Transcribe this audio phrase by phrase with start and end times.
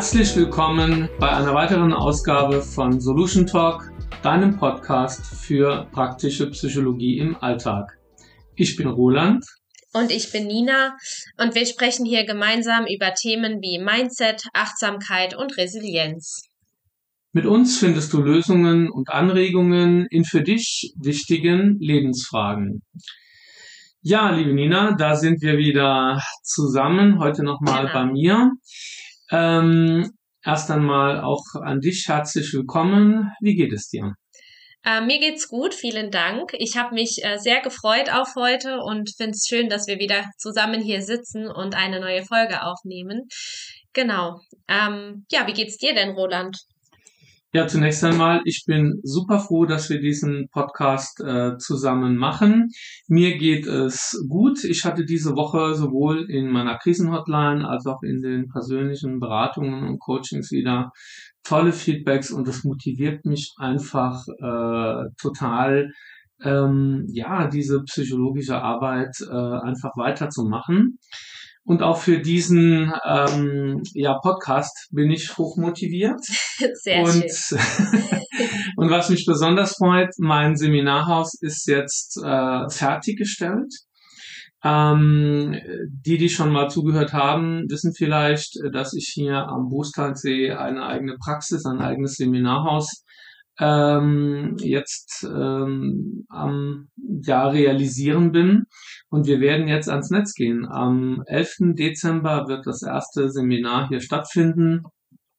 [0.00, 3.92] Herzlich willkommen bei einer weiteren Ausgabe von Solution Talk,
[4.22, 7.98] deinem Podcast für praktische Psychologie im Alltag.
[8.56, 9.44] Ich bin Roland.
[9.92, 10.96] Und ich bin Nina
[11.36, 16.48] und wir sprechen hier gemeinsam über Themen wie Mindset, Achtsamkeit und Resilienz.
[17.32, 22.82] Mit uns findest du Lösungen und Anregungen in für dich wichtigen Lebensfragen.
[24.00, 27.92] Ja, liebe Nina, da sind wir wieder zusammen, heute nochmal genau.
[27.92, 28.52] bei mir.
[29.30, 30.10] Ähm,
[30.44, 33.30] erst einmal auch an dich herzlich willkommen.
[33.40, 34.14] Wie geht es dir?
[34.84, 36.52] Äh, mir geht's gut, vielen Dank.
[36.58, 40.24] Ich habe mich äh, sehr gefreut auf heute und finde es schön, dass wir wieder
[40.38, 43.28] zusammen hier sitzen und eine neue Folge aufnehmen.
[43.92, 44.40] Genau.
[44.68, 46.56] Ähm, ja, wie geht's dir denn, Roland?
[47.52, 52.68] Ja, zunächst einmal, ich bin super froh, dass wir diesen Podcast äh, zusammen machen.
[53.08, 54.62] Mir geht es gut.
[54.62, 59.98] Ich hatte diese Woche sowohl in meiner Krisenhotline als auch in den persönlichen Beratungen und
[59.98, 60.92] Coachings wieder
[61.42, 65.90] tolle Feedbacks und das motiviert mich einfach äh, total,
[66.44, 71.00] ähm, ja, diese psychologische Arbeit äh, einfach weiterzumachen.
[71.70, 76.18] Und auch für diesen ähm, ja, Podcast bin ich hoch motiviert.
[76.82, 77.60] Sehr und, schön.
[78.76, 83.72] und was mich besonders freut, mein Seminarhaus ist jetzt äh, fertiggestellt.
[84.64, 85.54] Ähm,
[86.04, 91.18] die, die schon mal zugehört haben, wissen vielleicht, dass ich hier am Boostalsee eine eigene
[91.24, 93.04] Praxis, ein eigenes Seminarhaus
[93.60, 98.64] ähm, jetzt ähm, am Jahr realisieren bin.
[99.10, 100.66] Und wir werden jetzt ans Netz gehen.
[100.66, 101.74] Am 11.
[101.76, 104.82] Dezember wird das erste Seminar hier stattfinden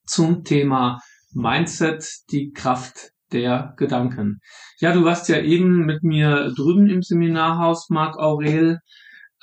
[0.05, 0.99] zum Thema
[1.33, 4.39] Mindset, die Kraft der Gedanken.
[4.80, 8.80] Ja, du warst ja eben mit mir drüben im Seminarhaus, Marc Aurel.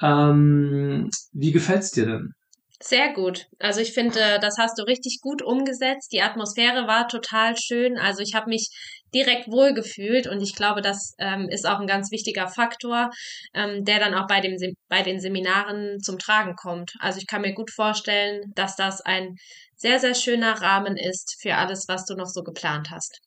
[0.01, 2.33] Ähm, wie gefällt's dir denn?
[2.81, 3.47] Sehr gut.
[3.59, 6.13] Also ich finde, das hast du richtig gut umgesetzt.
[6.13, 7.99] Die Atmosphäre war total schön.
[7.99, 8.71] Also ich habe mich
[9.13, 13.11] direkt wohlgefühlt und ich glaube, das ähm, ist auch ein ganz wichtiger Faktor,
[13.53, 14.57] ähm, der dann auch bei, dem,
[14.89, 16.93] bei den Seminaren zum Tragen kommt.
[17.01, 19.35] Also ich kann mir gut vorstellen, dass das ein
[19.77, 23.19] sehr, sehr schöner Rahmen ist für alles, was du noch so geplant hast.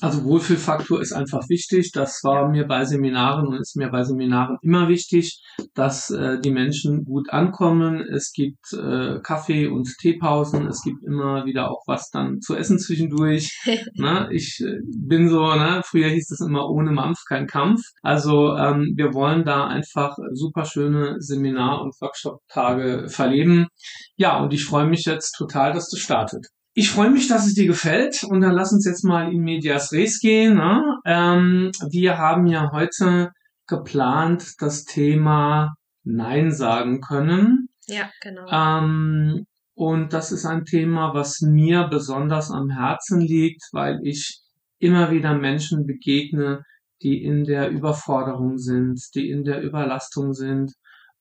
[0.00, 1.92] Also Wohlfühlfaktor ist einfach wichtig.
[1.92, 5.42] Das war mir bei Seminaren und ist mir bei Seminaren immer wichtig,
[5.74, 8.00] dass äh, die Menschen gut ankommen.
[8.00, 10.66] Es gibt äh, Kaffee- und Teepausen.
[10.66, 13.60] Es gibt immer wieder auch was dann zu essen zwischendurch.
[13.94, 14.28] ne?
[14.32, 15.82] Ich äh, bin so, ne?
[15.84, 17.80] früher hieß es immer ohne Mampf kein Kampf.
[18.02, 23.68] Also ähm, wir wollen da einfach super schöne Seminar- und Workshop-Tage verleben.
[24.16, 26.46] Ja, und ich freue mich jetzt total, dass das startet.
[26.74, 29.92] Ich freue mich, dass es dir gefällt und dann lass uns jetzt mal in Medias
[29.92, 30.54] Res gehen.
[30.54, 30.98] Ne?
[31.04, 33.32] Ähm, wir haben ja heute
[33.66, 37.68] geplant das Thema Nein sagen können.
[37.86, 38.46] Ja, genau.
[38.50, 39.44] Ähm,
[39.74, 44.40] und das ist ein Thema, was mir besonders am Herzen liegt, weil ich
[44.78, 46.62] immer wieder Menschen begegne,
[47.02, 50.72] die in der Überforderung sind, die in der Überlastung sind.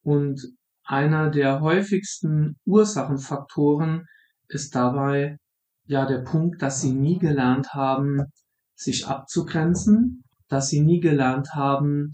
[0.01, 0.41] Und
[0.85, 4.05] einer der häufigsten Ursachenfaktoren
[4.53, 5.37] ist dabei
[5.85, 8.21] ja der Punkt, dass sie nie gelernt haben,
[8.75, 12.11] sich abzugrenzen, dass sie nie gelernt haben,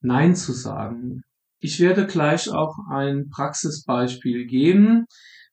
[0.00, 1.22] Nein zu sagen.
[1.58, 5.06] Ich werde gleich auch ein Praxisbeispiel geben.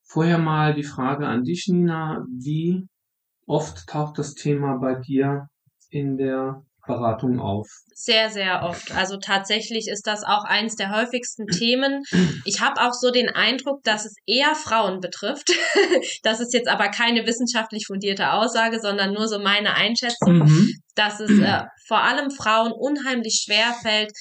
[0.03, 2.23] Vorher mal die Frage an dich, Nina.
[2.29, 2.87] Wie
[3.47, 5.47] oft taucht das Thema bei dir
[5.89, 7.67] in der Beratung auf?
[7.93, 8.91] Sehr, sehr oft.
[8.91, 12.03] Also tatsächlich ist das auch eins der häufigsten Themen.
[12.45, 15.51] Ich habe auch so den Eindruck, dass es eher Frauen betrifft.
[16.23, 20.73] das ist jetzt aber keine wissenschaftlich fundierte Aussage, sondern nur so meine Einschätzung, mhm.
[20.95, 24.11] dass es äh, vor allem Frauen unheimlich schwer fällt,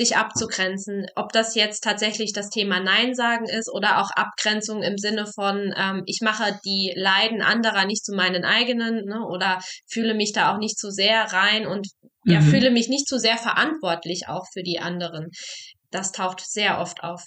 [0.00, 1.06] sich abzugrenzen.
[1.14, 5.74] Ob das jetzt tatsächlich das Thema Nein sagen ist oder auch Abgrenzung im Sinne von,
[5.76, 10.54] ähm, ich mache die Leiden anderer nicht zu meinen eigenen ne, oder fühle mich da
[10.54, 11.88] auch nicht zu sehr rein und
[12.24, 12.32] mhm.
[12.32, 15.28] ja, fühle mich nicht zu sehr verantwortlich auch für die anderen.
[15.90, 17.22] Das taucht sehr oft auf.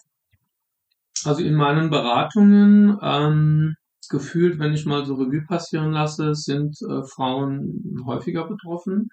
[1.26, 3.76] Also in meinen Beratungen ähm,
[4.10, 9.10] gefühlt, wenn ich mal so Revue passieren lasse, sind äh, Frauen häufiger betroffen.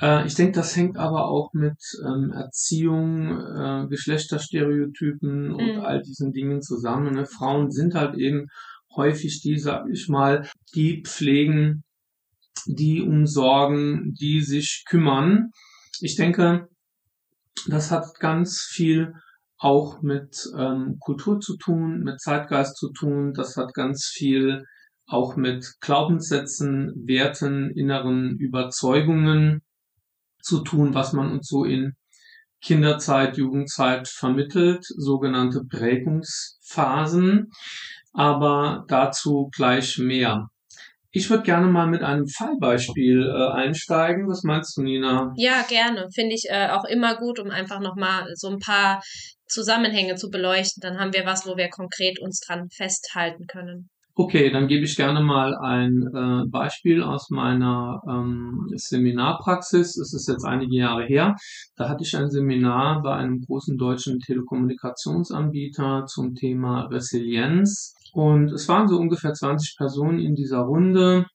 [0.00, 5.80] Äh, ich denke, das hängt aber auch mit ähm, Erziehung, äh, Geschlechterstereotypen und mhm.
[5.80, 7.14] all diesen Dingen zusammen.
[7.14, 7.26] Ne?
[7.26, 8.46] Frauen sind halt eben
[8.94, 11.84] häufig die, sag ich mal, die pflegen,
[12.66, 15.50] die umsorgen, die sich kümmern.
[16.00, 16.68] Ich denke,
[17.68, 19.12] das hat ganz viel
[19.58, 23.32] auch mit ähm, Kultur zu tun, mit Zeitgeist zu tun.
[23.32, 24.64] Das hat ganz viel
[25.06, 29.62] auch mit Glaubenssätzen, Werten, inneren Überzeugungen
[30.46, 31.94] zu tun, was man uns so in
[32.62, 37.50] Kinderzeit, Jugendzeit vermittelt, sogenannte Prägungsphasen.
[38.12, 40.48] aber dazu gleich mehr.
[41.10, 44.26] Ich würde gerne mal mit einem Fallbeispiel äh, einsteigen.
[44.28, 45.32] Was meinst du, Nina?
[45.36, 46.08] Ja, gerne.
[46.14, 49.02] Finde ich äh, auch immer gut, um einfach nochmal so ein paar
[49.46, 50.80] Zusammenhänge zu beleuchten.
[50.80, 53.88] Dann haben wir was, wo wir konkret uns dran festhalten können.
[54.18, 59.98] Okay, dann gebe ich gerne mal ein äh, Beispiel aus meiner ähm, Seminarpraxis.
[59.98, 61.36] Es ist jetzt einige Jahre her.
[61.76, 67.94] Da hatte ich ein Seminar bei einem großen deutschen Telekommunikationsanbieter zum Thema Resilienz.
[68.14, 71.26] Und es waren so ungefähr 20 Personen in dieser Runde.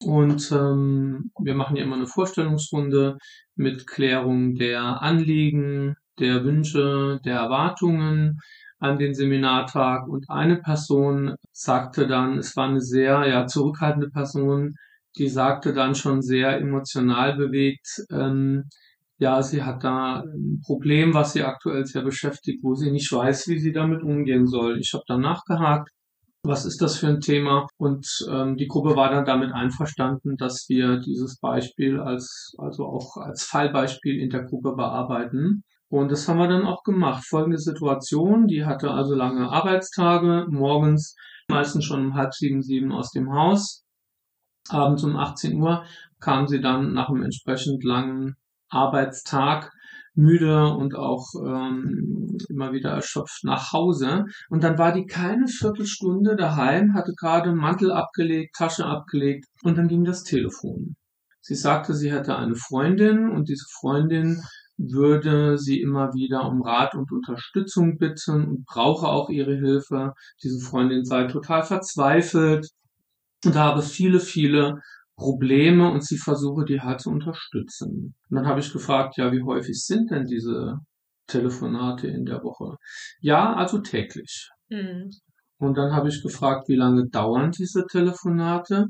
[0.00, 3.18] Und ähm, wir machen ja immer eine Vorstellungsrunde
[3.54, 8.40] mit Klärung der Anliegen, der Wünsche, der Erwartungen
[8.78, 14.74] an den Seminartag und eine Person sagte dann, es war eine sehr ja, zurückhaltende Person,
[15.16, 18.64] die sagte dann schon sehr emotional bewegt, ähm,
[19.18, 23.48] ja, sie hat da ein Problem, was sie aktuell sehr beschäftigt, wo sie nicht weiß,
[23.48, 24.78] wie sie damit umgehen soll.
[24.78, 25.90] Ich habe dann nachgehakt,
[26.44, 27.66] was ist das für ein Thema?
[27.78, 33.16] Und ähm, die Gruppe war dann damit einverstanden, dass wir dieses Beispiel als, also auch
[33.16, 35.64] als Fallbeispiel in der Gruppe bearbeiten.
[35.90, 37.24] Und das haben wir dann auch gemacht.
[37.26, 41.16] Folgende Situation, die hatte also lange Arbeitstage, morgens
[41.48, 43.84] meistens schon um halb sieben, sieben aus dem Haus.
[44.68, 45.84] Abends um 18 Uhr
[46.20, 48.36] kam sie dann nach einem entsprechend langen
[48.68, 49.72] Arbeitstag
[50.14, 54.24] müde und auch ähm, immer wieder erschöpft nach Hause.
[54.50, 59.88] Und dann war die keine Viertelstunde daheim, hatte gerade Mantel abgelegt, Tasche abgelegt und dann
[59.88, 60.96] ging das Telefon.
[61.40, 64.42] Sie sagte, sie hätte eine Freundin und diese Freundin
[64.78, 70.14] würde sie immer wieder um Rat und Unterstützung bitten und brauche auch ihre Hilfe.
[70.42, 72.68] Diese Freundin sei total verzweifelt
[73.44, 74.80] und habe viele, viele
[75.16, 78.14] Probleme und sie versuche die halt zu unterstützen.
[78.30, 80.78] Und dann habe ich gefragt, ja, wie häufig sind denn diese
[81.26, 82.76] Telefonate in der Woche?
[83.20, 84.48] Ja, also täglich.
[84.70, 85.10] Mhm.
[85.58, 88.86] Und dann habe ich gefragt, wie lange dauern diese Telefonate?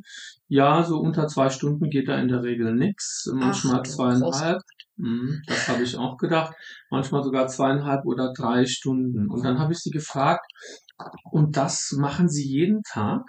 [0.49, 4.61] Ja, so unter zwei Stunden geht da in der Regel nichts, manchmal Ach, zweieinhalb.
[4.97, 6.55] Mhm, das habe ich auch gedacht.
[6.91, 9.31] Manchmal sogar zweieinhalb oder drei Stunden.
[9.31, 10.45] Und dann habe ich sie gefragt,
[11.31, 13.23] und das machen Sie jeden Tag?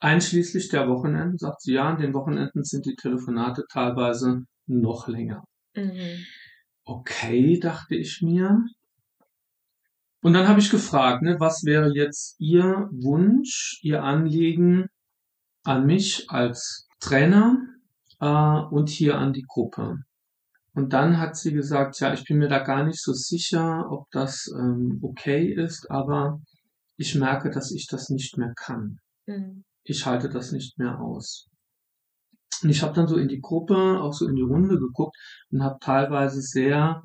[0.00, 5.44] Einschließlich der Wochenenden, sagt sie, ja, an den Wochenenden sind die Telefonate teilweise noch länger.
[5.74, 6.24] Mhm.
[6.84, 8.64] Okay, dachte ich mir.
[10.22, 14.86] Und dann habe ich gefragt, ne, was wäre jetzt Ihr Wunsch, Ihr Anliegen
[15.64, 17.58] an mich als Trainer
[18.20, 19.96] äh, und hier an die Gruppe.
[20.74, 24.08] Und dann hat sie gesagt, ja, ich bin mir da gar nicht so sicher, ob
[24.12, 26.40] das ähm, okay ist, aber
[26.96, 28.98] ich merke, dass ich das nicht mehr kann.
[29.26, 29.64] Mhm.
[29.82, 31.48] Ich halte das nicht mehr aus.
[32.62, 35.16] Und ich habe dann so in die Gruppe, auch so in die Runde geguckt
[35.50, 37.04] und habe teilweise sehr,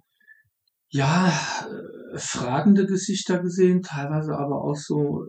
[0.90, 5.26] ja, äh, fragende Gesichter gesehen, teilweise aber auch so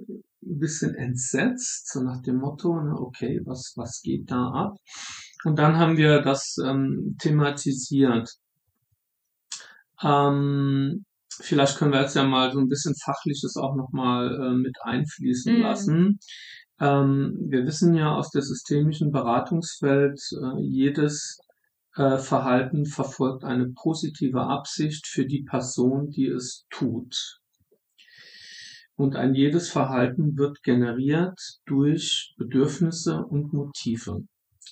[0.47, 4.77] ein bisschen entsetzt, so nach dem Motto, ne, okay, was, was geht da ab?
[5.45, 8.31] Und dann haben wir das ähm, thematisiert.
[10.03, 14.77] Ähm, vielleicht können wir jetzt ja mal so ein bisschen Fachliches auch nochmal äh, mit
[14.83, 15.63] einfließen mhm.
[15.63, 16.19] lassen.
[16.81, 21.39] Ähm, wir wissen ja aus der systemischen Beratungswelt, äh, jedes
[21.97, 27.41] Verhalten verfolgt eine positive Absicht für die Person, die es tut.
[28.97, 34.27] Und ein jedes Verhalten wird generiert durch Bedürfnisse und Motive.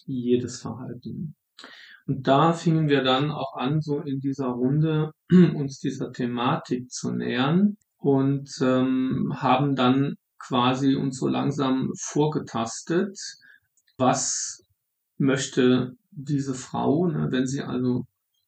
[0.05, 1.35] Jedes Verhalten.
[2.07, 7.13] Und da fingen wir dann auch an, so in dieser Runde uns dieser Thematik zu
[7.13, 13.19] nähern und ähm, haben dann quasi uns so langsam vorgetastet,
[13.97, 14.63] was
[15.17, 18.05] möchte diese Frau, ne, wenn sie also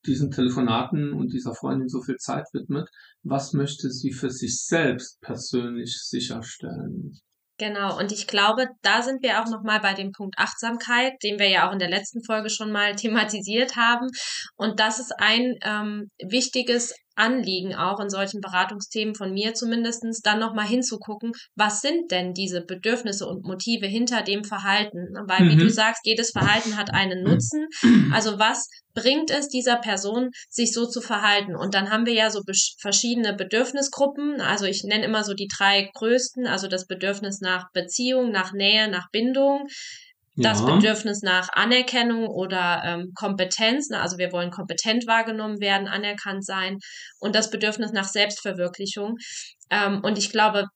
[0.06, 2.88] diesen Telefonaten und dieser Freundin so viel Zeit widmet,
[3.22, 7.18] was möchte sie für sich selbst persönlich sicherstellen?
[7.58, 11.48] Genau, und ich glaube, da sind wir auch nochmal bei dem Punkt Achtsamkeit, den wir
[11.48, 14.08] ja auch in der letzten Folge schon mal thematisiert haben.
[14.56, 20.38] Und das ist ein ähm, wichtiges Anliegen auch in solchen Beratungsthemen von mir zumindestens dann
[20.38, 25.14] nochmal hinzugucken, was sind denn diese Bedürfnisse und Motive hinter dem Verhalten?
[25.26, 25.50] Weil, mhm.
[25.50, 25.70] wie du mhm.
[25.70, 27.66] sagst, jedes Verhalten hat einen Nutzen.
[28.12, 31.56] Also was bringt es dieser Person, sich so zu verhalten?
[31.56, 32.40] Und dann haben wir ja so
[32.80, 34.40] verschiedene Bedürfnisgruppen.
[34.40, 38.88] Also ich nenne immer so die drei größten, also das Bedürfnis nach Beziehung, nach Nähe,
[38.88, 39.66] nach Bindung
[40.36, 40.66] das ja.
[40.74, 44.00] Bedürfnis nach Anerkennung oder ähm, Kompetenz, ne?
[44.00, 46.78] also wir wollen kompetent wahrgenommen werden, anerkannt sein
[47.18, 49.16] und das Bedürfnis nach Selbstverwirklichung.
[49.70, 50.66] Ähm, und ich glaube,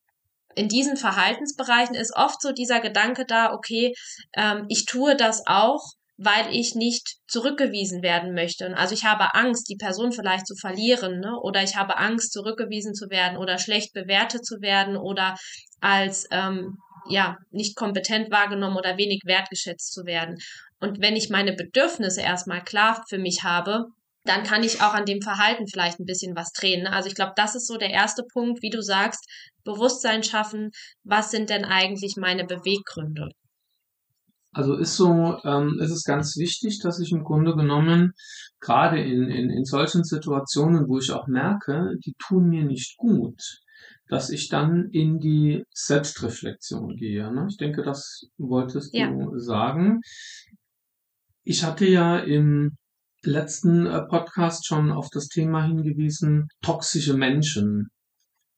[0.54, 3.92] in diesen Verhaltensbereichen ist oft so dieser Gedanke da, okay,
[4.36, 5.80] ähm, ich tue das auch,
[6.16, 8.76] weil ich nicht zurückgewiesen werden möchte.
[8.76, 11.38] Also ich habe Angst, die Person vielleicht zu verlieren, ne?
[11.40, 15.36] oder ich habe Angst, zurückgewiesen zu werden oder schlecht bewertet zu werden oder
[15.80, 16.76] als ähm,
[17.10, 20.38] ja nicht kompetent wahrgenommen oder wenig wertgeschätzt zu werden.
[20.80, 23.86] Und wenn ich meine Bedürfnisse erstmal klar für mich habe,
[24.24, 26.84] dann kann ich auch an dem Verhalten vielleicht ein bisschen was drehen.
[26.84, 26.92] Ne?
[26.92, 29.24] Also ich glaube, das ist so der erste Punkt, wie du sagst,
[29.64, 30.70] Bewusstsein schaffen,
[31.04, 33.30] was sind denn eigentlich meine Beweggründe?
[34.52, 38.12] Also ist so, ähm, ist es ganz wichtig, dass ich im Grunde genommen
[38.58, 43.40] gerade in, in, in solchen Situationen, wo ich auch merke, die tun mir nicht gut,
[44.10, 47.32] dass ich dann in die Selbstreflexion gehe.
[47.32, 47.46] Ne?
[47.48, 49.08] Ich denke, das wolltest ja.
[49.08, 50.00] du sagen.
[51.44, 52.76] Ich hatte ja im
[53.22, 57.88] letzten äh, Podcast schon auf das Thema hingewiesen, toxische Menschen.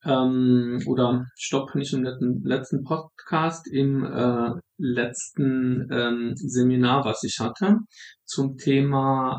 [0.04, 7.38] Ähm, oder stopp, nicht im letzten, letzten Podcast, im äh, letzten ähm, Seminar, was ich
[7.38, 7.76] hatte,
[8.24, 9.38] zum Thema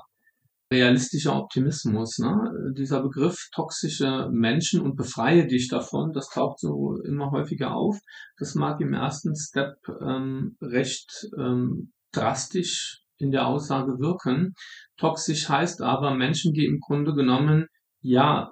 [0.73, 2.17] realistischer Optimismus.
[2.19, 2.73] Ne?
[2.75, 7.97] Dieser Begriff toxische Menschen und befreie dich davon, das taucht so immer häufiger auf.
[8.37, 14.53] Das mag im ersten Step ähm, recht ähm, drastisch in der Aussage wirken.
[14.97, 17.67] Toxisch heißt aber Menschen, die im Grunde genommen
[18.01, 18.51] ja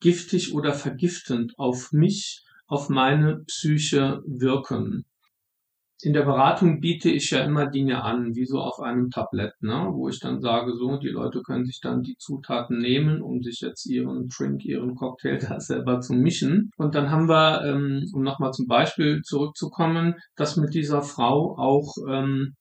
[0.00, 5.04] giftig oder vergiftend auf mich, auf meine Psyche wirken.
[6.00, 9.90] In der Beratung biete ich ja immer Dinge an, wie so auf einem Tablett, ne?
[9.92, 13.60] wo ich dann sage, so, die Leute können sich dann die Zutaten nehmen, um sich
[13.60, 16.70] jetzt ihren Drink, ihren Cocktail da selber zu mischen.
[16.76, 21.96] Und dann haben wir, ähm, um nochmal zum Beispiel zurückzukommen, dass mit dieser Frau auch
[22.08, 22.54] ähm,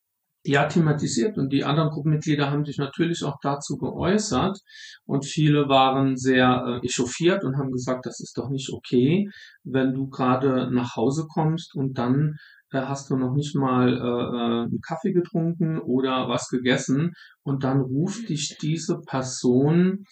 [0.47, 4.57] ja thematisiert und die anderen Gruppenmitglieder haben sich natürlich auch dazu geäußert
[5.05, 9.29] und viele waren sehr äh, echauffiert und haben gesagt, das ist doch nicht okay,
[9.63, 12.37] wenn du gerade nach Hause kommst und dann
[12.71, 17.79] hast du noch nicht mal äh, äh einen Kaffee getrunken oder was gegessen und dann
[17.79, 20.05] ruft dich diese Person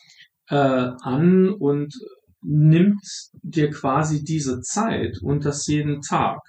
[0.50, 1.94] äh, an und
[2.42, 3.04] nimmt
[3.42, 6.40] dir quasi diese Zeit und das jeden Tag.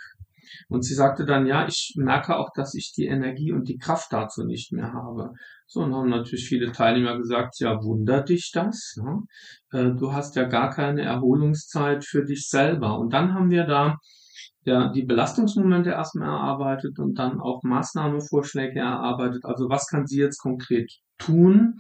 [0.69, 4.13] Und sie sagte dann, ja, ich merke auch, dass ich die Energie und die Kraft
[4.13, 5.33] dazu nicht mehr habe.
[5.67, 8.97] So, und haben natürlich viele Teilnehmer gesagt, ja, wundert dich das?
[8.97, 9.23] Ne?
[9.73, 12.99] Äh, du hast ja gar keine Erholungszeit für dich selber.
[12.99, 13.99] Und dann haben wir da
[14.67, 19.45] ja, die Belastungsmomente erstmal erarbeitet und dann auch Maßnahmevorschläge erarbeitet.
[19.45, 21.79] Also was kann sie jetzt konkret tun,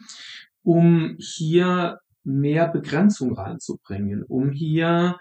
[0.62, 5.16] um hier mehr Begrenzung reinzubringen, um hier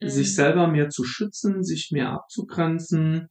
[0.00, 0.08] mhm.
[0.08, 3.26] sich selber mehr zu schützen, sich mehr abzugrenzen.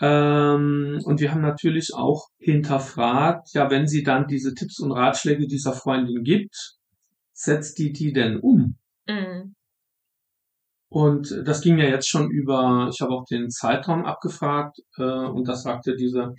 [0.00, 5.46] Ähm, und wir haben natürlich auch hinterfragt, ja, wenn sie dann diese Tipps und Ratschläge
[5.46, 6.76] dieser Freundin gibt,
[7.32, 8.76] setzt die die denn um?
[9.08, 9.54] Mhm.
[10.92, 15.48] Und das ging ja jetzt schon über, ich habe auch den Zeitraum abgefragt äh, und
[15.48, 16.34] das sagte diese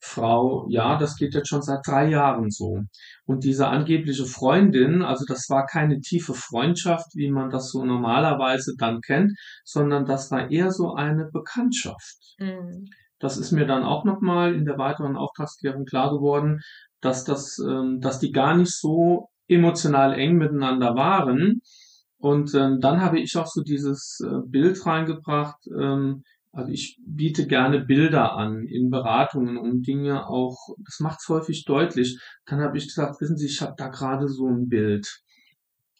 [0.00, 2.78] Frau, ja, das geht jetzt schon seit drei Jahren so.
[3.26, 8.76] Und diese angebliche Freundin, also das war keine tiefe Freundschaft, wie man das so normalerweise
[8.78, 12.36] dann kennt, sondern das war eher so eine Bekanntschaft.
[12.38, 12.86] Mhm.
[13.18, 16.60] Das ist mir dann auch nochmal in der weiteren Auftragsklärung klar geworden,
[17.02, 21.60] dass das, ähm, dass die gar nicht so emotional eng miteinander waren.
[22.18, 26.22] Und ähm, dann habe ich auch so dieses äh, Bild reingebracht, ähm,
[26.52, 31.64] also ich biete gerne Bilder an in Beratungen, um Dinge auch, das macht es häufig
[31.64, 32.18] deutlich.
[32.46, 35.22] Dann habe ich gesagt, wissen Sie, ich habe da gerade so ein Bild.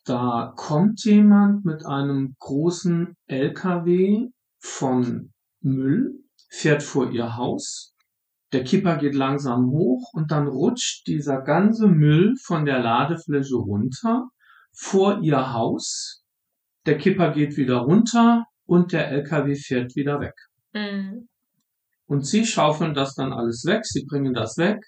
[0.04, 6.14] Da kommt jemand mit einem großen LKW von Müll,
[6.48, 7.94] fährt vor ihr Haus,
[8.52, 14.30] der Kipper geht langsam hoch und dann rutscht dieser ganze Müll von der Ladefläche runter
[14.78, 16.22] vor ihr Haus.
[16.86, 20.34] Der Kipper geht wieder runter und der LKW fährt wieder weg.
[20.72, 21.28] Mhm.
[22.06, 24.78] Und sie schaufeln das dann alles weg, sie bringen das weg.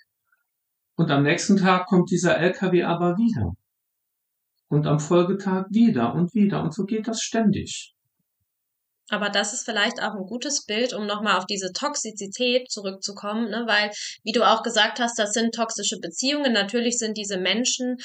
[0.95, 3.53] Und am nächsten Tag kommt dieser LKW aber wieder.
[4.69, 6.63] Und am Folgetag wieder und wieder.
[6.63, 7.95] Und so geht das ständig.
[9.09, 13.65] Aber das ist vielleicht auch ein gutes Bild, um nochmal auf diese Toxizität zurückzukommen, ne?
[13.67, 13.91] weil,
[14.23, 16.53] wie du auch gesagt hast, das sind toxische Beziehungen.
[16.53, 17.97] Natürlich sind diese Menschen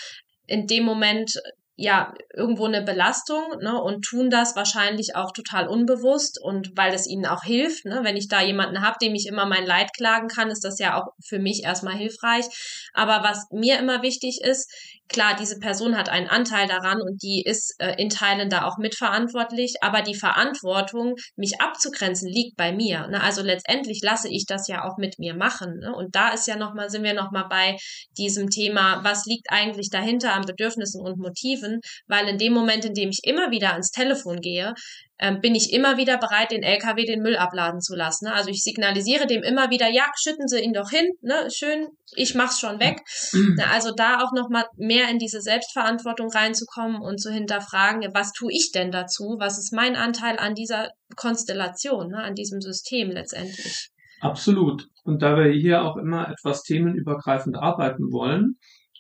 [0.48, 1.40] in dem Moment
[1.78, 7.06] ja irgendwo eine Belastung ne, und tun das wahrscheinlich auch total unbewusst und weil es
[7.06, 7.86] ihnen auch hilft.
[7.86, 10.80] Ne, wenn ich da jemanden habe, dem ich immer mein Leid klagen kann, ist das
[10.80, 12.46] ja auch für mich erstmal hilfreich.
[12.94, 14.72] Aber was mir immer wichtig ist,
[15.08, 18.78] klar, diese Person hat einen Anteil daran und die ist äh, in Teilen da auch
[18.78, 23.08] mitverantwortlich, aber die Verantwortung, mich abzugrenzen, liegt bei mir.
[23.08, 23.22] Ne?
[23.22, 25.80] Also letztendlich lasse ich das ja auch mit mir machen.
[25.80, 25.94] Ne?
[25.96, 27.78] Und da ist ja noch mal, sind wir nochmal bei
[28.18, 32.94] diesem Thema, was liegt eigentlich dahinter an Bedürfnissen und Motiven, weil in dem Moment, in
[32.94, 34.74] dem ich immer wieder ans Telefon gehe,
[35.20, 38.26] ähm, bin ich immer wieder bereit, den LKW den Müll abladen zu lassen.
[38.26, 38.34] Ne?
[38.34, 41.50] Also ich signalisiere dem immer wieder, ja, schütten Sie ihn doch hin, ne?
[41.54, 43.02] schön, ich mach's schon weg.
[43.32, 43.58] Mhm.
[43.72, 48.72] Also da auch nochmal mehr in diese Selbstverantwortung reinzukommen und zu hinterfragen, was tue ich
[48.74, 49.38] denn dazu?
[49.40, 52.18] Was ist mein Anteil an dieser Konstellation, ne?
[52.18, 53.90] an diesem System letztendlich?
[54.20, 54.88] Absolut.
[55.04, 58.58] Und da wir hier auch immer etwas themenübergreifend arbeiten wollen,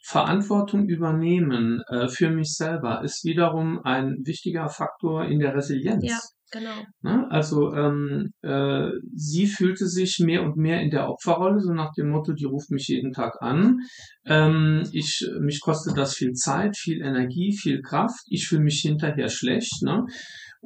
[0.07, 6.03] Verantwortung übernehmen äh, für mich selber ist wiederum ein wichtiger Faktor in der Resilienz.
[6.03, 6.19] Ja,
[6.51, 6.83] genau.
[7.01, 7.25] Ne?
[7.31, 12.09] Also ähm, äh, sie fühlte sich mehr und mehr in der Opferrolle, so nach dem
[12.09, 13.79] Motto, die ruft mich jeden Tag an.
[14.27, 18.25] Ähm, ich, mich kostet das viel Zeit, viel Energie, viel Kraft.
[18.27, 19.81] Ich fühle mich hinterher schlecht.
[19.81, 20.05] Ne?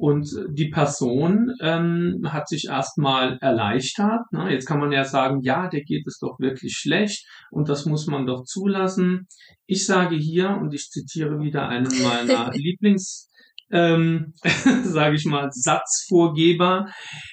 [0.00, 4.32] Und die Person ähm, hat sich erstmal erleichtert.
[4.32, 4.50] Ne?
[4.50, 8.06] Jetzt kann man ja sagen, ja, der geht es doch wirklich schlecht und das muss
[8.06, 9.28] man doch zulassen.
[9.66, 13.28] Ich sage hier, und ich zitiere wieder einen meiner Lieblings,
[13.70, 14.32] ähm,
[14.84, 16.86] sage ich mal, Satzvorgeber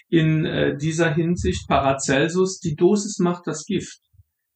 [0.10, 4.02] in äh, dieser Hinsicht, Paracelsus, die Dosis macht das Gift.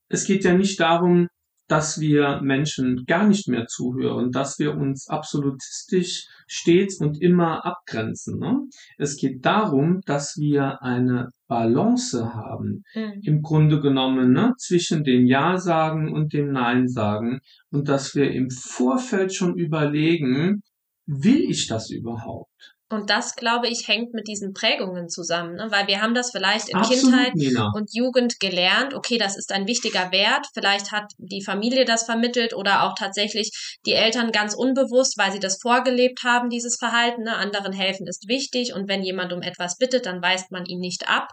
[0.10, 1.30] Es geht ja nicht darum,
[1.72, 8.40] dass wir Menschen gar nicht mehr zuhören, dass wir uns absolutistisch stets und immer abgrenzen.
[8.40, 8.60] Ne?
[8.98, 13.22] Es geht darum, dass wir eine Balance haben, mhm.
[13.24, 18.32] im Grunde genommen, ne, zwischen dem Ja sagen und dem Nein sagen und dass wir
[18.32, 20.64] im Vorfeld schon überlegen,
[21.06, 22.76] will ich das überhaupt?
[22.92, 25.68] Und das, glaube ich, hängt mit diesen Prägungen zusammen, ne?
[25.70, 27.72] weil wir haben das vielleicht in Absolut, Kindheit Nina.
[27.74, 28.94] und Jugend gelernt.
[28.94, 30.46] Okay, das ist ein wichtiger Wert.
[30.54, 35.40] Vielleicht hat die Familie das vermittelt oder auch tatsächlich die Eltern ganz unbewusst, weil sie
[35.40, 37.24] das vorgelebt haben, dieses Verhalten.
[37.24, 37.36] Ne?
[37.36, 41.08] Anderen helfen ist wichtig und wenn jemand um etwas bittet, dann weist man ihn nicht
[41.08, 41.30] ab.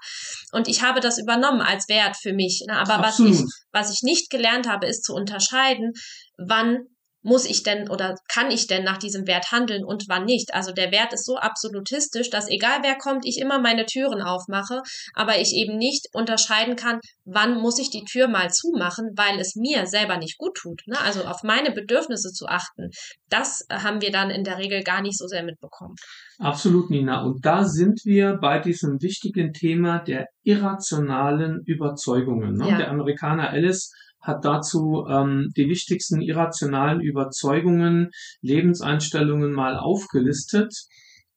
[0.52, 2.64] Und ich habe das übernommen als Wert für mich.
[2.68, 2.76] Ne?
[2.76, 5.92] Aber was ich, was ich nicht gelernt habe, ist zu unterscheiden,
[6.36, 6.86] wann
[7.28, 10.54] muss ich denn oder kann ich denn nach diesem Wert handeln und wann nicht?
[10.54, 14.82] Also der Wert ist so absolutistisch, dass egal wer kommt, ich immer meine Türen aufmache,
[15.14, 19.54] aber ich eben nicht unterscheiden kann, wann muss ich die Tür mal zumachen, weil es
[19.54, 20.82] mir selber nicht gut tut.
[20.86, 20.98] Ne?
[21.00, 22.90] Also auf meine Bedürfnisse zu achten,
[23.28, 25.94] das haben wir dann in der Regel gar nicht so sehr mitbekommen.
[26.38, 27.22] Absolut, Nina.
[27.22, 32.54] Und da sind wir bei diesem wichtigen Thema der irrationalen Überzeugungen.
[32.54, 32.70] Ne?
[32.70, 32.78] Ja.
[32.78, 40.74] Der Amerikaner Alice hat dazu ähm, die wichtigsten irrationalen Überzeugungen, Lebenseinstellungen mal aufgelistet.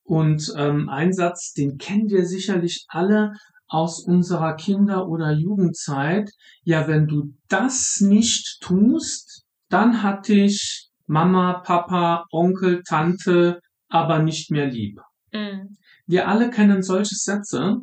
[0.03, 3.33] Und ähm, ein Satz, den kennen wir sicherlich alle
[3.67, 6.29] aus unserer Kinder- oder Jugendzeit.
[6.63, 14.51] Ja, wenn du das nicht tust, dann hat dich Mama, Papa, Onkel, Tante aber nicht
[14.51, 14.99] mehr lieb.
[15.31, 15.77] Mhm.
[16.07, 17.77] Wir alle kennen solche Sätze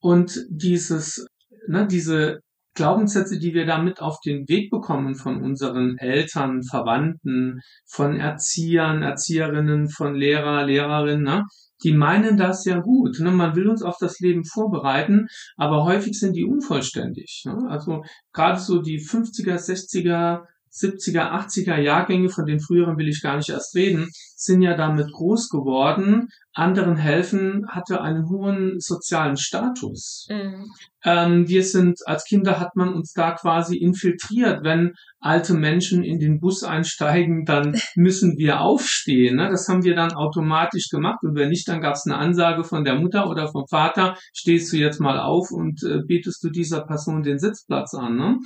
[0.00, 1.26] und dieses,
[1.66, 2.40] ne, diese
[2.78, 9.02] Glaubenssätze, die wir da mit auf den Weg bekommen von unseren Eltern, Verwandten, von Erziehern,
[9.02, 11.42] Erzieherinnen, von Lehrer, Lehrerinnen, ne?
[11.82, 13.18] die meinen das ja gut.
[13.18, 13.32] Ne?
[13.32, 17.42] Man will uns auf das Leben vorbereiten, aber häufig sind die unvollständig.
[17.46, 17.56] Ne?
[17.68, 23.38] Also gerade so die 50er, 60er, 70er, 80er Jahrgänge, von den früheren will ich gar
[23.38, 24.08] nicht erst reden,
[24.38, 26.28] sind ja damit groß geworden.
[26.52, 30.26] Anderen helfen hatte einen hohen sozialen Status.
[30.30, 30.72] Mhm.
[31.04, 34.64] Ähm, wir sind, als Kinder hat man uns da quasi infiltriert.
[34.64, 39.36] Wenn alte Menschen in den Bus einsteigen, dann müssen wir aufstehen.
[39.36, 39.48] Ne?
[39.50, 41.18] Das haben wir dann automatisch gemacht.
[41.22, 44.72] Und wenn nicht, dann gab es eine Ansage von der Mutter oder vom Vater, stehst
[44.72, 48.16] du jetzt mal auf und äh, bietest du dieser Person den Sitzplatz an.
[48.16, 48.38] Ne?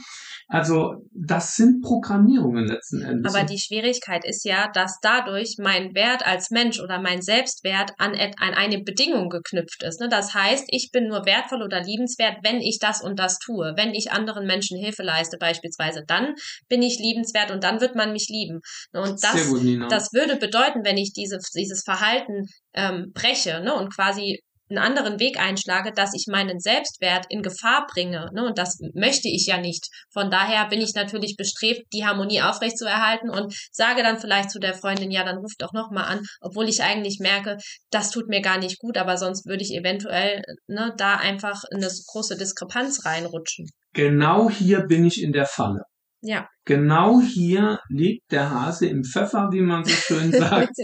[0.48, 3.34] Also das sind Programmierungen letzten Endes.
[3.34, 8.14] Aber die Schwierigkeit ist ja, dass dadurch mein Wert als Mensch oder mein Selbstwert an,
[8.14, 10.00] an eine Bedingung geknüpft ist.
[10.00, 10.08] Ne?
[10.08, 13.74] Das heißt, ich bin nur wertvoll oder liebenswert, wenn ich das und das tue.
[13.76, 16.34] Wenn ich anderen Menschen Hilfe leiste beispielsweise, dann
[16.68, 18.60] bin ich liebenswert und dann wird man mich lieben.
[18.92, 19.02] Ne?
[19.02, 23.94] Und das, gut, das würde bedeuten, wenn ich diese, dieses Verhalten ähm, breche ne, und
[23.94, 24.40] quasi
[24.72, 28.30] einen anderen Weg einschlage, dass ich meinen Selbstwert in Gefahr bringe.
[28.32, 28.44] Ne?
[28.44, 29.88] Und das möchte ich ja nicht.
[30.10, 34.74] Von daher bin ich natürlich bestrebt, die Harmonie aufrechtzuerhalten und sage dann vielleicht zu der
[34.74, 37.58] Freundin, ja, dann ruft doch nochmal an, obwohl ich eigentlich merke,
[37.90, 41.78] das tut mir gar nicht gut, aber sonst würde ich eventuell ne, da einfach in
[41.78, 43.68] eine große Diskrepanz reinrutschen.
[43.92, 45.82] Genau hier bin ich in der Falle.
[46.22, 46.48] Ja.
[46.64, 50.72] Genau hier liegt der Hase im Pfeffer, wie man so schön sagt.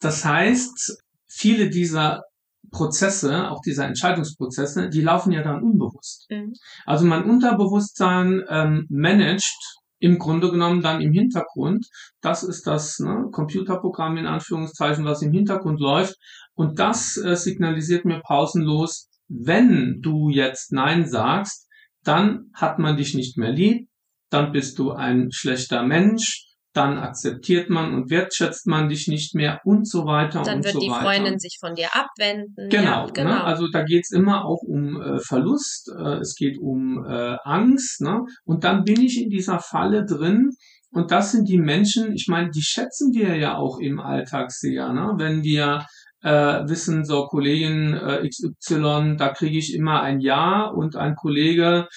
[0.00, 0.96] Das heißt,
[1.28, 2.22] viele dieser
[2.70, 6.26] Prozesse, auch diese Entscheidungsprozesse, die laufen ja dann unbewusst.
[6.30, 6.52] Mhm.
[6.86, 11.86] Also mein Unterbewusstsein ähm, managt im Grunde genommen dann im Hintergrund.
[12.20, 16.16] Das ist das ne, Computerprogramm in Anführungszeichen, was im Hintergrund läuft.
[16.54, 21.68] Und das äh, signalisiert mir pausenlos, wenn du jetzt Nein sagst,
[22.04, 23.88] dann hat man dich nicht mehr lieb,
[24.30, 26.47] dann bist du ein schlechter Mensch,
[26.78, 30.74] dann akzeptiert man und wertschätzt man dich nicht mehr und so weiter Dann und wird
[30.74, 31.02] so die weiter.
[31.02, 32.68] Freundin sich von dir abwenden.
[32.70, 33.30] Genau, ja, genau.
[33.30, 33.44] Ne?
[33.44, 38.20] also da geht's immer auch um äh, Verlust, äh, es geht um äh, Angst, ne?
[38.44, 40.50] und dann bin ich in dieser Falle drin.
[40.90, 44.92] Und das sind die Menschen, ich meine, die schätzen wir ja auch im Alltag sehr,
[44.92, 45.14] ne?
[45.18, 45.84] wenn wir
[46.22, 51.88] äh, wissen, so Kollegin äh, XY, da kriege ich immer ein Ja und ein Kollege,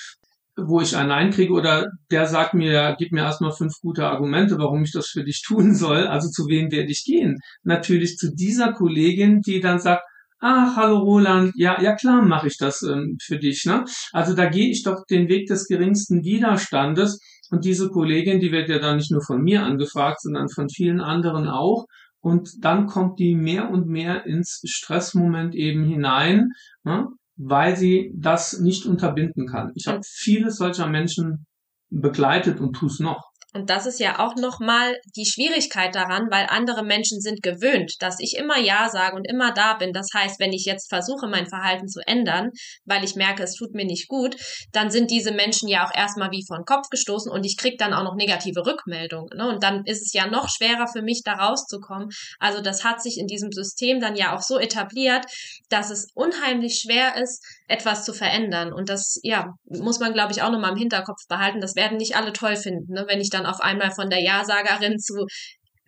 [0.58, 4.58] wo ich ein Nein kriege oder der sagt mir, gib mir erstmal fünf gute Argumente,
[4.58, 6.08] warum ich das für dich tun soll.
[6.08, 7.38] Also zu wem werde ich gehen?
[7.64, 10.04] Natürlich zu dieser Kollegin, die dann sagt,
[10.44, 13.64] Ach, hallo Roland, ja, ja klar mache ich das ähm, für dich.
[13.66, 13.86] Ne?
[14.12, 17.20] Also da gehe ich doch den Weg des geringsten Widerstandes.
[17.52, 21.00] Und diese Kollegin, die wird ja dann nicht nur von mir angefragt, sondern von vielen
[21.00, 21.86] anderen auch.
[22.22, 26.50] Und dann kommt die mehr und mehr ins Stressmoment eben hinein,
[26.84, 27.08] ne?
[27.44, 29.72] Weil sie das nicht unterbinden kann.
[29.76, 31.46] Ich habe viele solcher Menschen
[31.90, 33.31] begleitet und tue es noch.
[33.54, 38.20] Und das ist ja auch nochmal die Schwierigkeit daran, weil andere Menschen sind gewöhnt, dass
[38.20, 39.92] ich immer Ja sage und immer da bin.
[39.92, 42.52] Das heißt, wenn ich jetzt versuche, mein Verhalten zu ändern,
[42.86, 44.38] weil ich merke, es tut mir nicht gut,
[44.72, 47.76] dann sind diese Menschen ja auch erstmal wie vor den Kopf gestoßen und ich kriege
[47.78, 49.38] dann auch noch negative Rückmeldungen.
[49.38, 49.50] Ne?
[49.50, 52.10] Und dann ist es ja noch schwerer für mich, da rauszukommen.
[52.40, 55.26] Also das hat sich in diesem System dann ja auch so etabliert,
[55.70, 58.74] dass es unheimlich schwer ist, etwas zu verändern.
[58.74, 61.62] Und das, ja, muss man, glaube ich, auch nochmal im Hinterkopf behalten.
[61.62, 63.06] Das werden nicht alle toll finden, ne?
[63.08, 65.26] wenn ich dann auf einmal von der Ja-Sagerin zu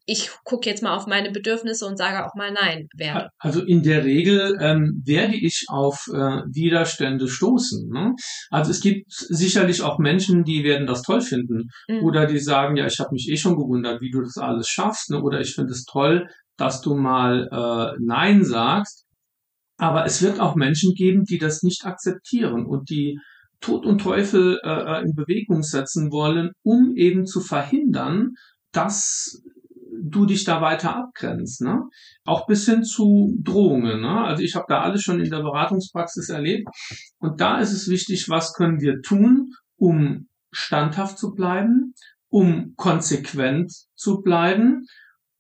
[0.06, 3.30] ich gucke jetzt mal auf meine Bedürfnisse und sage auch mal Nein werde.
[3.39, 7.89] Also in der Regel ähm, werde ich auf äh, Widerstände stoßen.
[7.89, 8.13] Ne?
[8.50, 12.04] Also es gibt sicherlich auch Menschen, die werden das toll finden Mhm.
[12.04, 15.10] oder die sagen, ja, ich habe mich eh schon gewundert, wie du das alles schaffst.
[15.10, 15.22] Ne?
[15.22, 19.06] Oder ich finde es toll, dass du mal äh, Nein sagst.
[19.77, 23.19] Aber es wird auch Menschen geben, die das nicht akzeptieren und die
[23.59, 28.33] Tod und Teufel äh, in Bewegung setzen wollen, um eben zu verhindern,
[28.71, 29.41] dass
[30.01, 31.62] du dich da weiter abgrenzt.
[31.62, 31.81] Ne?
[32.25, 34.01] Auch bis hin zu Drohungen.
[34.01, 34.23] Ne?
[34.25, 36.67] Also ich habe da alles schon in der Beratungspraxis erlebt.
[37.19, 41.93] Und da ist es wichtig, was können wir tun, um standhaft zu bleiben,
[42.29, 44.86] um konsequent zu bleiben,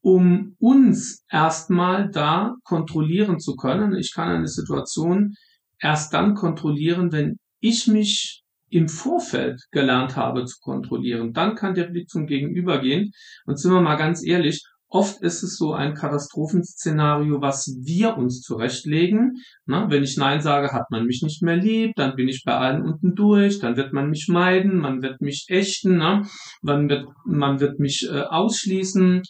[0.03, 3.95] um uns erstmal da kontrollieren zu können.
[3.95, 5.33] Ich kann eine Situation
[5.79, 11.31] erst dann kontrollieren, wenn ich mich im Vorfeld gelernt habe zu kontrollieren.
[11.31, 13.11] Dann kann der Blick zum Gegenüber gehen.
[13.45, 18.41] Und sind wir mal ganz ehrlich, oft ist es so ein Katastrophenszenario, was wir uns
[18.41, 19.37] zurechtlegen.
[19.65, 22.57] Na, wenn ich Nein sage, hat man mich nicht mehr lieb, dann bin ich bei
[22.57, 26.27] allen unten durch, dann wird man mich meiden, man wird mich ächten, na,
[26.61, 29.21] man, wird, man wird mich äh, ausschließen.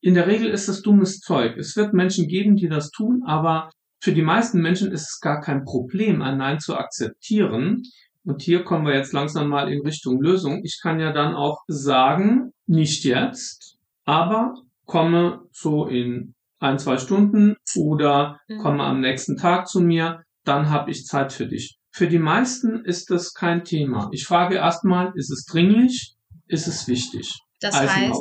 [0.00, 1.56] In der Regel ist das dummes Zeug.
[1.56, 5.40] Es wird Menschen geben, die das tun, aber für die meisten Menschen ist es gar
[5.40, 7.82] kein Problem, ein Nein zu akzeptieren.
[8.24, 10.60] Und hier kommen wir jetzt langsam mal in Richtung Lösung.
[10.62, 17.56] Ich kann ja dann auch sagen, nicht jetzt, aber komme so in ein, zwei Stunden
[17.76, 18.58] oder Mhm.
[18.58, 21.78] komme am nächsten Tag zu mir, dann habe ich Zeit für dich.
[21.90, 24.08] Für die meisten ist das kein Thema.
[24.12, 26.14] Ich frage erstmal, ist es dringlich?
[26.46, 27.40] Ist es wichtig?
[27.60, 28.14] Das heißt,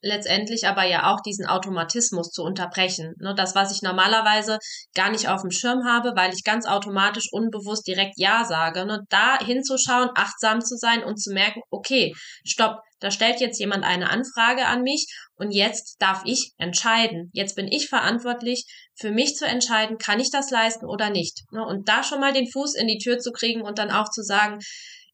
[0.00, 3.14] letztendlich aber ja auch diesen Automatismus zu unterbrechen.
[3.18, 4.58] Ne, das, was ich normalerweise
[4.94, 8.86] gar nicht auf dem Schirm habe, weil ich ganz automatisch unbewusst direkt Ja sage.
[8.86, 13.84] Ne, da hinzuschauen, achtsam zu sein und zu merken, okay, stopp, da stellt jetzt jemand
[13.84, 17.30] eine Anfrage an mich und jetzt darf ich entscheiden.
[17.32, 21.42] Jetzt bin ich verantwortlich, für mich zu entscheiden, kann ich das leisten oder nicht.
[21.50, 24.08] Ne, und da schon mal den Fuß in die Tür zu kriegen und dann auch
[24.08, 24.60] zu sagen,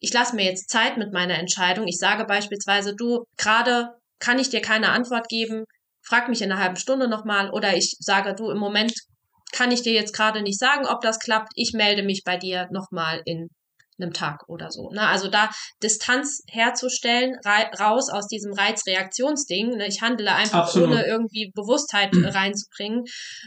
[0.00, 1.86] ich lasse mir jetzt Zeit mit meiner Entscheidung.
[1.86, 5.64] Ich sage beispielsweise, du, gerade kann ich dir keine Antwort geben,
[6.02, 8.92] frag mich in einer halben Stunde nochmal oder ich sage, du, im Moment
[9.52, 11.52] kann ich dir jetzt gerade nicht sagen, ob das klappt.
[11.54, 13.48] Ich melde mich bei dir nochmal in
[14.00, 14.90] einem Tag oder so.
[14.90, 15.00] Ne?
[15.00, 15.50] Also da
[15.82, 17.36] Distanz herzustellen,
[17.80, 19.70] raus aus diesem Reizreaktionsding.
[19.70, 19.88] Ne?
[19.88, 20.90] Ich handle einfach Absolut.
[20.90, 23.04] ohne irgendwie Bewusstheit äh, reinzubringen.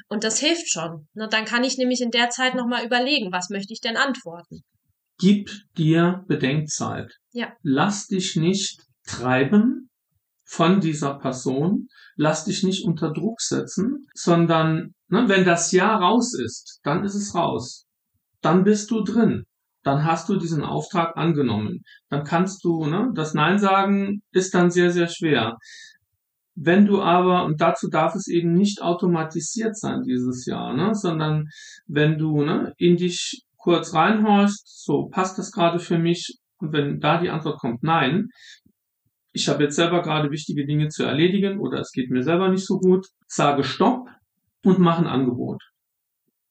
[0.10, 1.08] Und das hilft schon.
[1.14, 1.28] Ne?
[1.30, 4.64] Dann kann ich nämlich in der Zeit nochmal überlegen, was möchte ich denn antworten.
[5.22, 7.20] Gib dir Bedenkzeit.
[7.32, 7.54] Ja.
[7.62, 9.92] Lass dich nicht treiben
[10.44, 11.90] von dieser Person.
[12.16, 17.14] Lass dich nicht unter Druck setzen, sondern ne, wenn das Ja raus ist, dann ist
[17.14, 17.86] es raus.
[18.42, 19.44] Dann bist du drin.
[19.84, 21.84] Dann hast du diesen Auftrag angenommen.
[22.10, 25.58] Dann kannst du, ne, das Nein sagen ist dann sehr, sehr schwer.
[26.56, 31.48] Wenn du aber, und dazu darf es eben nicht automatisiert sein dieses Jahr, ne, sondern
[31.86, 37.00] wenn du ne, in dich kurz reinhorchst, so passt das gerade für mich, und wenn
[37.00, 38.30] da die Antwort kommt, nein,
[39.34, 42.66] ich habe jetzt selber gerade wichtige Dinge zu erledigen oder es geht mir selber nicht
[42.66, 44.10] so gut, sage Stopp
[44.64, 45.62] und mache ein Angebot.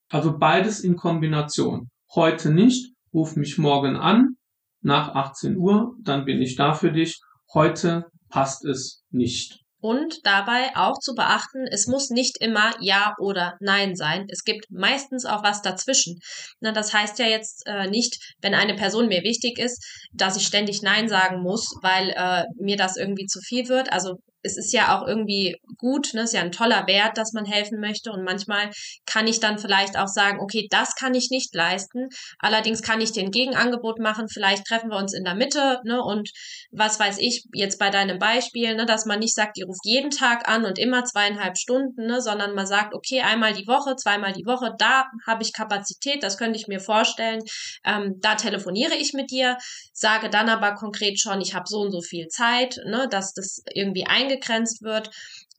[0.08, 1.90] Also beides in Kombination.
[2.14, 4.36] Heute nicht, ruf mich morgen an
[4.82, 7.20] nach 18 Uhr, dann bin ich da für dich.
[7.52, 9.60] Heute passt es nicht.
[9.80, 14.26] Und dabei auch zu beachten, es muss nicht immer Ja oder Nein sein.
[14.28, 16.20] Es gibt meistens auch was dazwischen.
[16.60, 20.46] Na, das heißt ja jetzt äh, nicht, wenn eine Person mir wichtig ist, dass ich
[20.46, 23.92] ständig Nein sagen muss, weil äh, mir das irgendwie zu viel wird.
[23.92, 27.44] Also es ist ja auch irgendwie gut, ne, ist ja ein toller Wert, dass man
[27.44, 28.11] helfen möchte.
[28.12, 28.70] Und manchmal
[29.07, 32.09] kann ich dann vielleicht auch sagen, okay, das kann ich nicht leisten.
[32.38, 34.29] Allerdings kann ich den Gegenangebot machen.
[34.29, 36.31] Vielleicht treffen wir uns in der Mitte, ne, und
[36.70, 40.11] was weiß ich, jetzt bei deinem Beispiel, ne, dass man nicht sagt, die ruft jeden
[40.11, 44.33] Tag an und immer zweieinhalb Stunden, ne, sondern man sagt, okay, einmal die Woche, zweimal
[44.33, 47.42] die Woche, da habe ich Kapazität, das könnte ich mir vorstellen.
[47.85, 49.59] Ähm, da telefoniere ich mit dir,
[49.92, 53.62] sage dann aber konkret schon, ich habe so und so viel Zeit, ne, dass das
[53.74, 55.10] irgendwie eingegrenzt wird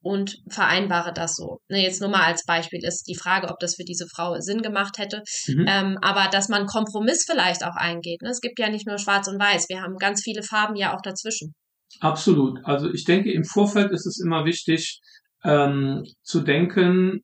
[0.01, 1.59] und vereinbare das so.
[1.69, 4.61] Ne, jetzt nur mal als Beispiel ist die Frage, ob das für diese Frau Sinn
[4.61, 5.21] gemacht hätte.
[5.47, 5.65] Mhm.
[5.67, 8.21] Ähm, aber dass man Kompromiss vielleicht auch eingeht.
[8.21, 8.29] Ne?
[8.29, 11.01] Es gibt ja nicht nur Schwarz und Weiß, wir haben ganz viele Farben ja auch
[11.01, 11.53] dazwischen.
[11.99, 12.59] Absolut.
[12.63, 15.01] Also ich denke, im Vorfeld ist es immer wichtig
[15.43, 17.21] ähm, zu denken,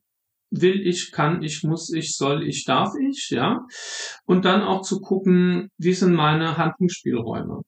[0.50, 3.66] will ich, kann ich, muss ich, soll ich, darf ich, ja.
[4.24, 7.62] Und dann auch zu gucken, wie sind meine Handlungsspielräume.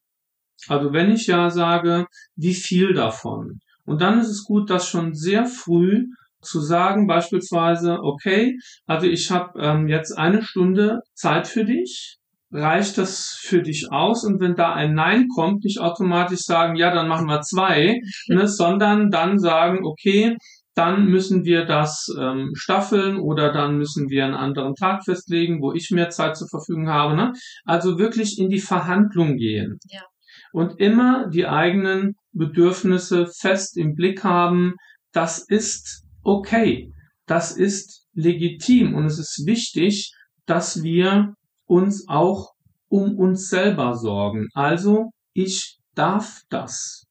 [0.68, 3.60] Also wenn ich ja sage, wie viel davon?
[3.84, 6.06] Und dann ist es gut, das schon sehr früh
[6.42, 12.16] zu sagen, beispielsweise, okay, also ich habe ähm, jetzt eine Stunde Zeit für dich.
[12.52, 14.24] Reicht das für dich aus?
[14.24, 18.48] Und wenn da ein Nein kommt, nicht automatisch sagen, ja, dann machen wir zwei, ne,
[18.48, 20.36] sondern dann sagen, okay,
[20.74, 25.72] dann müssen wir das ähm, staffeln oder dann müssen wir einen anderen Tag festlegen, wo
[25.72, 27.14] ich mehr Zeit zur Verfügung habe.
[27.14, 27.32] Ne?
[27.64, 29.78] Also wirklich in die Verhandlung gehen.
[29.88, 30.02] Ja.
[30.52, 34.74] Und immer die eigenen Bedürfnisse fest im Blick haben.
[35.12, 36.92] Das ist okay.
[37.26, 38.94] Das ist legitim.
[38.94, 40.12] Und es ist wichtig,
[40.46, 41.34] dass wir
[41.66, 42.52] uns auch
[42.88, 44.48] um uns selber sorgen.
[44.54, 47.04] Also ich darf das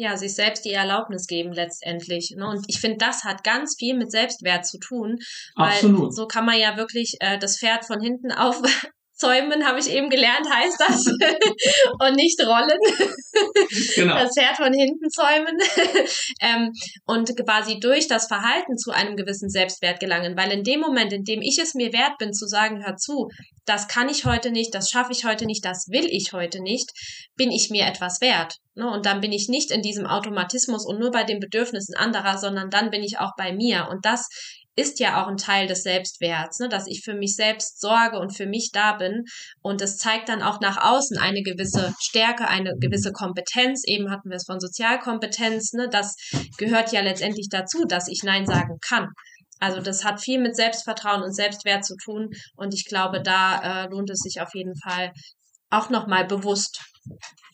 [0.00, 2.32] ja, sich selbst die Erlaubnis geben letztendlich.
[2.34, 2.48] Ne?
[2.48, 5.18] Und ich finde, das hat ganz viel mit Selbstwert zu tun,
[5.56, 6.14] weil Absolut.
[6.14, 8.62] so kann man ja wirklich äh, das Pferd von hinten auf
[9.20, 11.06] Zäumen, habe ich eben gelernt, heißt das.
[12.00, 12.78] und nicht rollen.
[13.94, 14.14] genau.
[14.14, 15.58] Das Pferd von hinten zäumen.
[16.40, 16.72] ähm,
[17.04, 20.36] und quasi durch das Verhalten zu einem gewissen Selbstwert gelangen.
[20.36, 23.28] Weil in dem Moment, in dem ich es mir wert bin, zu sagen, hör zu,
[23.66, 26.90] das kann ich heute nicht, das schaffe ich heute nicht, das will ich heute nicht,
[27.36, 28.56] bin ich mir etwas wert.
[28.74, 28.90] Ne?
[28.90, 32.70] Und dann bin ich nicht in diesem Automatismus und nur bei den Bedürfnissen anderer, sondern
[32.70, 33.88] dann bin ich auch bei mir.
[33.90, 34.28] Und das
[34.80, 36.68] ist ja auch ein Teil des Selbstwerts, ne?
[36.68, 39.24] dass ich für mich selbst sorge und für mich da bin.
[39.62, 43.84] Und es zeigt dann auch nach außen eine gewisse Stärke, eine gewisse Kompetenz.
[43.86, 45.74] Eben hatten wir es von Sozialkompetenz.
[45.74, 45.88] Ne?
[45.90, 46.16] Das
[46.56, 49.08] gehört ja letztendlich dazu, dass ich Nein sagen kann.
[49.58, 52.30] Also das hat viel mit Selbstvertrauen und Selbstwert zu tun.
[52.56, 55.12] Und ich glaube, da äh, lohnt es sich auf jeden Fall
[55.68, 56.82] auch nochmal bewusst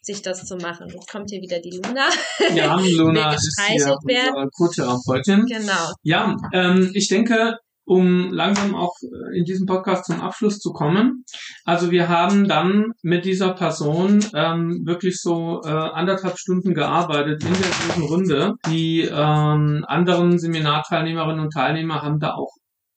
[0.02, 0.88] sich das zu machen.
[0.88, 2.08] Jetzt kommt hier wieder die Luna.
[2.54, 5.46] Ja, Luna ist hier unsere Co-Therapeutin.
[5.46, 5.92] Genau.
[6.02, 8.94] Ja, ähm, ich denke, um langsam auch
[9.32, 11.24] in diesem Podcast zum Abschluss zu kommen.
[11.64, 17.52] Also wir haben dann mit dieser Person ähm, wirklich so äh, anderthalb Stunden gearbeitet in
[17.52, 18.54] der großen Runde.
[18.68, 22.50] Die ähm, anderen Seminarteilnehmerinnen und Teilnehmer haben da auch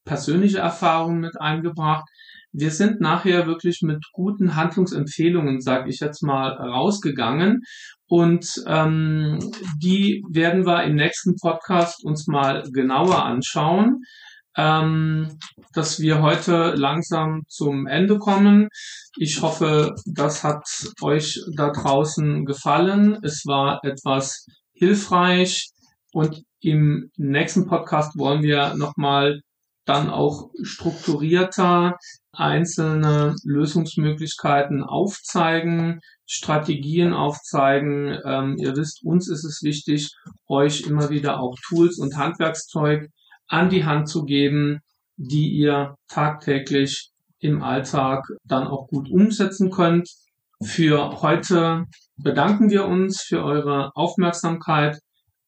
[0.05, 2.09] persönliche Erfahrungen mit eingebracht
[2.51, 7.61] wir sind nachher wirklich mit guten Handlungsempfehlungen, sage ich jetzt mal, rausgegangen.
[8.07, 9.39] Und ähm,
[9.81, 14.01] die werden wir im nächsten Podcast uns mal genauer anschauen.
[14.57, 15.37] Ähm,
[15.73, 18.67] dass wir heute langsam zum Ende kommen.
[19.17, 20.63] Ich hoffe, das hat
[21.01, 23.19] euch da draußen gefallen.
[23.23, 25.69] Es war etwas hilfreich
[26.11, 29.39] und im nächsten Podcast wollen wir nochmal
[29.89, 31.97] dann auch strukturierter
[32.31, 38.15] einzelne Lösungsmöglichkeiten aufzeigen, Strategien aufzeigen.
[38.23, 40.11] Ähm, ihr wisst, uns ist es wichtig,
[40.47, 43.09] euch immer wieder auch Tools und Handwerkszeug
[43.47, 44.79] an die Hand zu geben,
[45.17, 50.07] die ihr tagtäglich im Alltag dann auch gut umsetzen könnt.
[50.63, 54.99] Für heute bedanken wir uns für eure Aufmerksamkeit.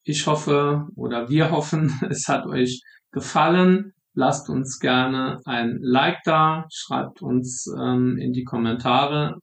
[0.04, 3.94] Ich hoffe oder wir hoffen, es hat euch gefallen.
[4.13, 9.38] Lasst uns gerne ein Like da, schreibt uns ähm, in die Kommentare,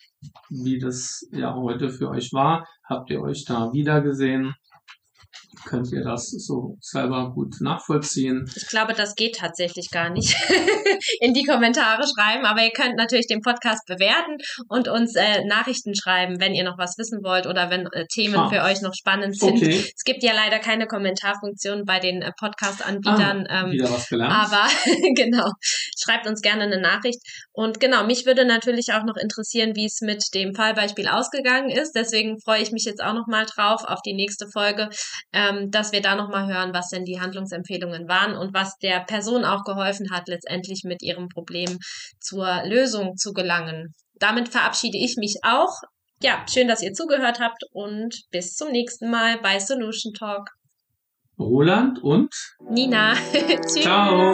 [0.50, 2.66] wie das ja heute für euch war.
[2.84, 4.54] Habt ihr euch da wiedergesehen?
[5.64, 8.50] Könnt ihr das so selber gut nachvollziehen.
[8.56, 10.36] Ich glaube, das geht tatsächlich gar nicht
[11.20, 14.36] in die Kommentare schreiben, aber ihr könnt natürlich den Podcast bewerten
[14.68, 18.36] und uns äh, Nachrichten schreiben, wenn ihr noch was wissen wollt oder wenn äh, Themen
[18.36, 18.48] ah.
[18.48, 19.56] für euch noch spannend sind.
[19.56, 19.84] Okay.
[19.94, 23.46] Es gibt ja leider keine Kommentarfunktion bei den äh, Podcast-Anbietern.
[23.48, 24.32] Ah, ähm, wieder was gelernt.
[24.32, 24.66] Aber
[25.14, 25.50] genau,
[25.98, 27.20] schreibt uns gerne eine Nachricht.
[27.52, 31.92] Und genau, mich würde natürlich auch noch interessieren, wie es mit dem Fallbeispiel ausgegangen ist.
[31.94, 34.88] Deswegen freue ich mich jetzt auch noch mal drauf auf die nächste Folge.
[35.32, 39.00] Ähm, ähm, dass wir da nochmal hören, was denn die Handlungsempfehlungen waren und was der
[39.00, 41.78] Person auch geholfen hat, letztendlich mit ihrem Problem
[42.20, 43.94] zur Lösung zu gelangen.
[44.14, 45.80] Damit verabschiede ich mich auch.
[46.22, 50.50] Ja, schön, dass ihr zugehört habt und bis zum nächsten Mal bei Solution Talk.
[51.38, 52.34] Roland und
[52.68, 53.14] Nina.
[53.32, 53.82] Tschüss.
[53.82, 54.32] Ciao.